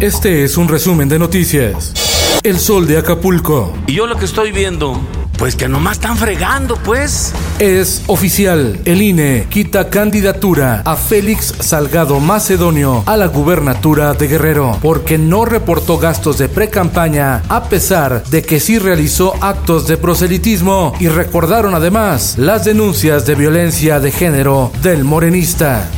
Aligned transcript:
Este 0.00 0.44
es 0.44 0.56
un 0.56 0.66
resumen 0.66 1.10
de 1.10 1.18
noticias. 1.18 1.92
El 2.42 2.58
sol 2.58 2.86
de 2.86 2.96
Acapulco. 2.96 3.74
Y 3.86 3.92
yo 3.92 4.06
lo 4.06 4.16
que 4.16 4.24
estoy 4.24 4.50
viendo, 4.50 4.98
pues 5.36 5.56
que 5.56 5.68
nomás 5.68 5.98
están 5.98 6.16
fregando, 6.16 6.76
pues. 6.76 7.34
Es 7.58 8.04
oficial. 8.06 8.80
El 8.86 9.02
INE 9.02 9.46
quita 9.50 9.90
candidatura 9.90 10.80
a 10.86 10.96
Félix 10.96 11.52
Salgado 11.60 12.18
Macedonio 12.18 13.02
a 13.04 13.18
la 13.18 13.26
gubernatura 13.26 14.14
de 14.14 14.26
Guerrero 14.26 14.78
porque 14.80 15.18
no 15.18 15.44
reportó 15.44 15.98
gastos 15.98 16.38
de 16.38 16.48
precampaña 16.48 17.42
a 17.50 17.64
pesar 17.64 18.24
de 18.24 18.40
que 18.40 18.58
sí 18.58 18.78
realizó 18.78 19.34
actos 19.42 19.86
de 19.86 19.98
proselitismo 19.98 20.94
y 20.98 21.08
recordaron 21.08 21.74
además 21.74 22.38
las 22.38 22.64
denuncias 22.64 23.26
de 23.26 23.34
violencia 23.34 24.00
de 24.00 24.10
género 24.12 24.72
del 24.82 25.04
morenista. 25.04 25.90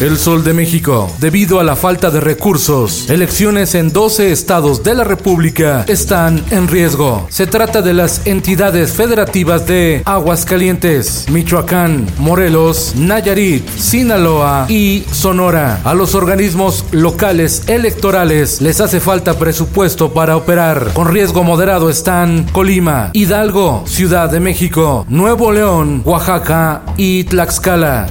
El 0.00 0.18
Sol 0.18 0.42
de 0.42 0.52
México. 0.52 1.08
Debido 1.20 1.60
a 1.60 1.64
la 1.64 1.76
falta 1.76 2.10
de 2.10 2.20
recursos, 2.20 3.08
elecciones 3.08 3.76
en 3.76 3.92
12 3.92 4.32
estados 4.32 4.82
de 4.82 4.94
la 4.94 5.04
República 5.04 5.84
están 5.86 6.44
en 6.50 6.66
riesgo. 6.66 7.26
Se 7.30 7.46
trata 7.46 7.80
de 7.80 7.94
las 7.94 8.26
entidades 8.26 8.92
federativas 8.92 9.68
de 9.68 10.02
Aguascalientes, 10.04 11.26
Michoacán, 11.30 12.06
Morelos, 12.18 12.94
Nayarit, 12.96 13.68
Sinaloa 13.68 14.66
y 14.68 15.04
Sonora. 15.12 15.80
A 15.84 15.94
los 15.94 16.16
organismos 16.16 16.84
locales 16.90 17.62
electorales 17.68 18.60
les 18.60 18.80
hace 18.80 18.98
falta 18.98 19.38
presupuesto 19.38 20.12
para 20.12 20.36
operar. 20.36 20.90
Con 20.92 21.08
riesgo 21.08 21.44
moderado 21.44 21.88
están 21.88 22.46
Colima, 22.50 23.10
Hidalgo, 23.12 23.84
Ciudad 23.86 24.28
de 24.28 24.40
México, 24.40 25.06
Nuevo 25.08 25.52
León, 25.52 26.02
Oaxaca 26.04 26.82
y 26.96 27.24
Tlaxcala. 27.24 28.08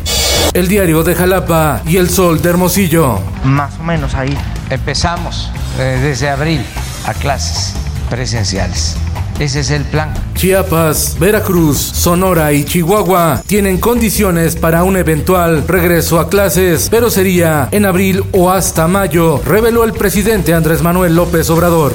El 0.54 0.68
diario 0.68 1.04
de 1.04 1.16
Jalapa 1.16 1.82
y 1.88 1.98
el 1.98 2.12
sol 2.12 2.40
de 2.40 2.50
Hermosillo. 2.50 3.20
Más 3.44 3.80
o 3.80 3.84
menos 3.84 4.14
ahí 4.14 4.38
empezamos 4.70 5.52
eh, 5.80 6.00
desde 6.00 6.30
abril 6.30 6.64
a 7.08 7.14
clases 7.16 7.73
presenciales. 8.08 8.96
Ese 9.40 9.62
es 9.62 9.72
el 9.72 9.84
plan. 9.84 10.14
Chiapas, 10.36 11.18
Veracruz, 11.20 11.80
Sonora 11.80 12.54
y 12.54 12.66
Chihuahua 12.66 13.42
tienen 13.48 13.80
condiciones 13.80 14.56
para 14.56 14.84
un 14.84 14.96
eventual 14.96 15.68
regreso 15.68 16.20
a 16.20 16.30
clases, 16.30 16.88
pero 16.92 17.09
sería 17.09 17.70
en 17.72 17.86
abril 17.86 18.24
o 18.31 18.52
hasta 18.52 18.88
mayo, 18.88 19.42
reveló 19.44 19.84
el 19.84 19.94
presidente 19.94 20.54
Andrés 20.54 20.84
Manuel 20.84 21.16
López 21.16 21.50
Obrador. 21.50 21.94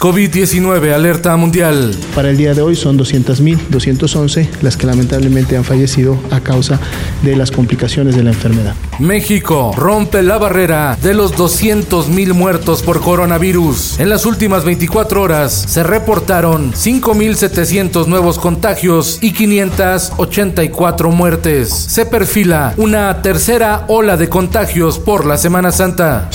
COVID-19, 0.00 0.94
alerta 0.94 1.36
mundial. 1.36 1.94
Para 2.14 2.30
el 2.30 2.38
día 2.38 2.54
de 2.54 2.62
hoy 2.62 2.74
son 2.74 2.98
200.211 2.98 4.48
las 4.62 4.78
que 4.78 4.86
lamentablemente 4.86 5.58
han 5.58 5.64
fallecido 5.64 6.18
a 6.30 6.40
causa 6.40 6.80
de 7.22 7.36
las 7.36 7.50
complicaciones 7.50 8.16
de 8.16 8.22
la 8.22 8.30
enfermedad. 8.30 8.74
México 8.98 9.74
rompe 9.76 10.22
la 10.22 10.38
barrera 10.38 10.96
de 11.02 11.12
los 11.12 11.36
200.000 11.36 12.32
muertos 12.32 12.82
por 12.82 13.02
coronavirus. 13.02 14.00
En 14.00 14.08
las 14.08 14.24
últimas 14.24 14.64
24 14.64 15.20
horas 15.20 15.52
se 15.52 15.82
reportaron 15.82 16.72
5.700 16.72 18.06
nuevos 18.06 18.38
contagios 18.38 19.18
y 19.20 19.32
584 19.34 21.10
muertes. 21.10 21.68
Se 21.68 22.06
perfila 22.06 22.72
una 22.78 23.20
tercera 23.20 23.84
ola 23.88 24.16
de 24.16 24.30
contagios 24.30 24.98
por 24.98 25.26
la 25.26 25.36
Semana 25.36 25.70
Santa. 25.72 26.30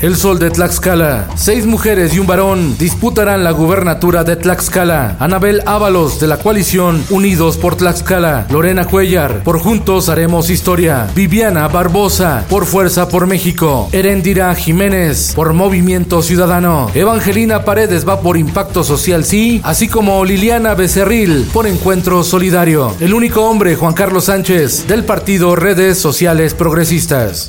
El 0.00 0.14
Sol 0.14 0.38
de 0.38 0.50
Tlaxcala. 0.50 1.26
Seis 1.34 1.66
mujeres 1.66 2.14
y 2.14 2.20
un 2.20 2.28
varón 2.28 2.78
disputarán 2.78 3.42
la 3.42 3.50
gubernatura 3.50 4.22
de 4.22 4.36
Tlaxcala. 4.36 5.16
Anabel 5.18 5.60
Ábalos, 5.66 6.20
de 6.20 6.28
la 6.28 6.36
coalición 6.36 7.04
Unidos 7.10 7.56
por 7.56 7.74
Tlaxcala. 7.74 8.46
Lorena 8.48 8.84
Cuellar, 8.84 9.42
por 9.42 9.58
Juntos 9.58 10.08
Haremos 10.08 10.50
Historia. 10.50 11.08
Viviana 11.16 11.66
Barbosa, 11.66 12.44
por 12.48 12.66
Fuerza 12.66 13.08
por 13.08 13.26
México. 13.26 13.88
Erendira 13.90 14.54
Jiménez, 14.54 15.32
por 15.34 15.52
Movimiento 15.52 16.22
Ciudadano. 16.22 16.92
Evangelina 16.94 17.64
Paredes 17.64 18.08
va 18.08 18.20
por 18.20 18.36
Impacto 18.36 18.84
Social 18.84 19.24
Sí, 19.24 19.60
así 19.64 19.88
como 19.88 20.24
Liliana 20.24 20.74
Becerril, 20.74 21.48
por 21.52 21.66
Encuentro 21.66 22.22
Solidario. 22.22 22.94
El 23.00 23.14
único 23.14 23.42
hombre, 23.42 23.74
Juan 23.74 23.94
Carlos 23.94 24.26
Sánchez, 24.26 24.86
del 24.86 25.04
partido 25.04 25.56
Redes 25.56 25.98
Sociales 25.98 26.54
Progresistas. 26.54 27.48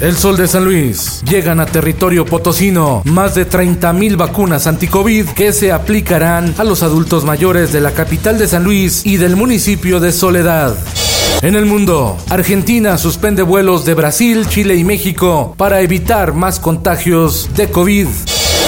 El 0.00 0.14
Sol 0.14 0.36
de 0.36 0.46
San 0.46 0.64
Luis. 0.64 1.22
Llegan 1.24 1.58
a 1.58 1.64
territorio 1.64 2.26
potosino 2.26 3.00
más 3.06 3.34
de 3.34 3.48
30.000 3.48 4.16
vacunas 4.18 4.66
anti-COVID 4.66 5.28
que 5.28 5.54
se 5.54 5.72
aplicarán 5.72 6.54
a 6.58 6.64
los 6.64 6.82
adultos 6.82 7.24
mayores 7.24 7.72
de 7.72 7.80
la 7.80 7.92
capital 7.92 8.38
de 8.38 8.46
San 8.46 8.62
Luis 8.62 9.06
y 9.06 9.16
del 9.16 9.36
municipio 9.36 9.98
de 9.98 10.12
Soledad. 10.12 10.76
En 11.40 11.54
el 11.54 11.64
mundo, 11.64 12.18
Argentina 12.28 12.98
suspende 12.98 13.42
vuelos 13.42 13.86
de 13.86 13.94
Brasil, 13.94 14.46
Chile 14.48 14.76
y 14.76 14.84
México 14.84 15.54
para 15.56 15.80
evitar 15.80 16.34
más 16.34 16.60
contagios 16.60 17.48
de 17.56 17.70
COVID. 17.70 18.06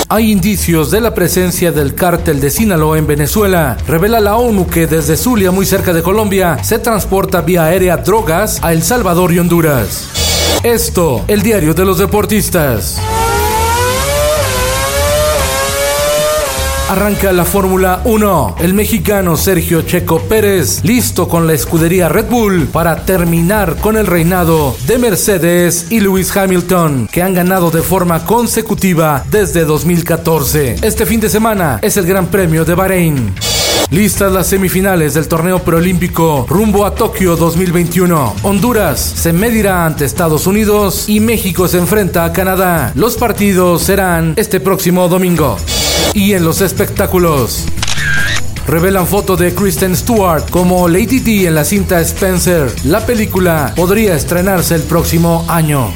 Hay 0.09 0.33
indicios 0.33 0.91
de 0.91 1.03
la 1.03 1.15
presencia 1.15 1.73
del 1.73 1.95
cártel 1.95 2.41
de 2.41 2.49
Sinaloa 2.49 2.97
en 2.97 3.07
Venezuela. 3.07 3.77
Revela 3.87 4.21
la 4.21 4.37
ONU 4.37 4.67
que 4.67 4.87
desde 4.87 5.19
Zulia, 5.19 5.51
muy 5.51 5.67
cerca 5.67 5.93
de 5.93 6.03
Colombia, 6.03 6.57
se 6.65 6.79
transporta 6.79 7.43
vía 7.43 7.65
aérea 7.65 7.99
drogas 7.99 8.61
a 8.63 8.73
El 8.73 8.83
Salvador 8.83 9.33
y 9.35 9.39
Honduras. 9.39 10.09
Esto, 10.63 11.25
el 11.29 11.43
diario 11.43 11.75
de 11.75 11.85
los 11.85 11.99
deportistas. 11.99 12.99
Arranca 16.89 17.33
la 17.33 17.45
Fórmula 17.45 18.01
1. 18.05 18.57
El 18.61 18.73
mexicano 18.73 19.37
Sergio 19.37 19.83
Checo 19.83 20.21
Pérez, 20.23 20.83
listo 20.85 21.29
con 21.29 21.47
la 21.47 21.53
escudería 21.53 22.09
Red 22.09 22.31
Bull 22.31 22.67
para 22.67 23.05
terminar 23.05 23.77
con 23.77 23.99
el 23.99 24.07
reinado 24.07 24.75
de 24.87 24.97
Mercedes 24.97 25.89
y 25.91 26.01
Lewis 26.01 26.35
Hamilton, 26.35 27.07
que 27.13 27.23
han 27.23 27.35
ganado 27.35 27.71
de 27.71 27.83
forma 27.83 28.25
consecutiva 28.25 29.23
desde 29.31 29.67
2014. 29.67 30.77
Este 30.83 31.05
fin 31.05 31.21
de 31.21 31.29
semana 31.29 31.79
es 31.83 31.99
el 31.99 32.07
Gran 32.07 32.29
Premio 32.29 32.65
de 32.65 32.75
Bahrein. 32.75 33.35
Listas 33.91 34.31
las 34.33 34.47
semifinales 34.47 35.15
del 35.15 35.29
torneo 35.29 35.61
preolímpico 35.61 36.47
rumbo 36.49 36.85
a 36.85 36.95
Tokio 36.95 37.37
2021. 37.37 38.37
Honduras 38.43 39.01
se 39.01 39.33
medirá 39.33 39.87
ante 39.87 40.05
Estados 40.05 40.47
Unidos 40.47 41.09
y 41.09 41.21
México 41.21 41.69
se 41.69 41.79
enfrenta 41.79 42.25
a 42.25 42.33
Canadá. 42.33 42.93
Los 42.95 43.17
partidos 43.17 43.83
serán 43.83 44.35
este 44.37 44.61
próximo 44.61 45.09
domingo. 45.09 45.57
Y 46.13 46.35
en 46.35 46.45
los 46.45 46.61
espectáculos. 46.61 47.65
Revelan 48.67 49.07
foto 49.07 49.35
de 49.35 49.55
Kristen 49.55 49.97
Stewart 49.97 50.51
como 50.51 50.87
Lady 50.89 51.21
D 51.21 51.47
en 51.47 51.55
la 51.55 51.65
cinta 51.65 51.99
Spencer. 52.03 52.71
La 52.85 53.07
película 53.07 53.73
podría 53.75 54.15
estrenarse 54.15 54.75
el 54.75 54.83
próximo 54.83 55.47
año. 55.49 55.91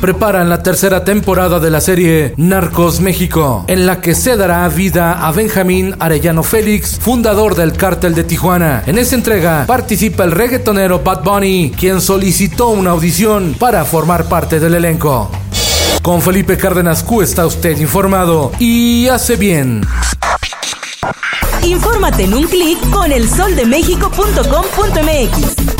Preparan 0.00 0.48
la 0.48 0.62
tercera 0.62 1.04
temporada 1.04 1.60
de 1.60 1.70
la 1.70 1.80
serie 1.80 2.34
Narcos 2.36 3.00
México, 3.00 3.64
en 3.68 3.86
la 3.86 4.00
que 4.00 4.14
se 4.14 4.36
dará 4.36 4.66
vida 4.68 5.26
a 5.26 5.32
Benjamín 5.32 5.94
Arellano 5.98 6.42
Félix, 6.42 6.98
fundador 6.98 7.54
del 7.54 7.74
cártel 7.74 8.14
de 8.14 8.24
Tijuana. 8.24 8.82
En 8.86 8.98
esta 8.98 9.14
entrega 9.14 9.64
participa 9.66 10.24
el 10.24 10.32
reggaetonero 10.32 11.00
Bad 11.00 11.22
Bunny, 11.22 11.72
quien 11.78 12.00
solicitó 12.00 12.70
una 12.70 12.90
audición 12.90 13.54
para 13.58 13.84
formar 13.84 14.24
parte 14.24 14.58
del 14.58 14.74
elenco. 14.74 15.30
Con 16.02 16.22
Felipe 16.22 16.56
Cárdenas 16.56 17.02
Q 17.02 17.22
está 17.22 17.44
usted 17.46 17.78
informado 17.78 18.52
y 18.58 19.08
hace 19.08 19.36
bien. 19.36 19.82
Infórmate 21.62 22.24
en 22.24 22.34
un 22.34 22.44
clic 22.44 22.78
con 22.90 23.12
elsoldemexico.com.mx. 23.12 25.79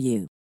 you. 0.00 0.28